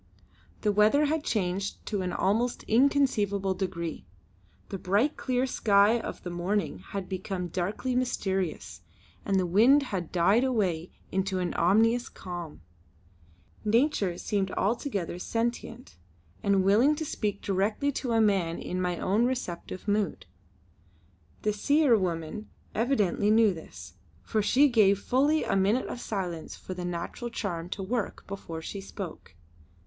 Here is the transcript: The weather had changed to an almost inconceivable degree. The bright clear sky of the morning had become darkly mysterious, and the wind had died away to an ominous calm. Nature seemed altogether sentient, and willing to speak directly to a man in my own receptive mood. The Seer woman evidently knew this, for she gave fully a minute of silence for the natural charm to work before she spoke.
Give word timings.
The 0.61 0.71
weather 0.71 1.05
had 1.05 1.23
changed 1.23 1.85
to 1.85 2.01
an 2.01 2.11
almost 2.11 2.63
inconceivable 2.63 3.53
degree. 3.53 4.07
The 4.69 4.79
bright 4.79 5.15
clear 5.15 5.45
sky 5.45 5.99
of 5.99 6.23
the 6.23 6.31
morning 6.31 6.79
had 6.79 7.07
become 7.07 7.49
darkly 7.49 7.93
mysterious, 7.93 8.81
and 9.23 9.37
the 9.39 9.45
wind 9.45 9.83
had 9.83 10.11
died 10.11 10.43
away 10.43 10.89
to 11.25 11.37
an 11.37 11.53
ominous 11.53 12.09
calm. 12.09 12.61
Nature 13.63 14.17
seemed 14.17 14.49
altogether 14.53 15.19
sentient, 15.19 15.97
and 16.41 16.63
willing 16.63 16.95
to 16.95 17.05
speak 17.05 17.39
directly 17.43 17.91
to 17.91 18.13
a 18.13 18.19
man 18.19 18.57
in 18.57 18.81
my 18.81 18.97
own 18.97 19.25
receptive 19.27 19.87
mood. 19.87 20.25
The 21.43 21.53
Seer 21.53 21.95
woman 21.95 22.49
evidently 22.73 23.29
knew 23.29 23.53
this, 23.53 23.93
for 24.23 24.41
she 24.41 24.67
gave 24.67 24.97
fully 24.99 25.43
a 25.43 25.55
minute 25.55 25.85
of 25.85 26.01
silence 26.01 26.55
for 26.55 26.73
the 26.73 26.85
natural 26.85 27.29
charm 27.29 27.69
to 27.69 27.83
work 27.83 28.25
before 28.25 28.63
she 28.63 28.81
spoke. 28.81 29.35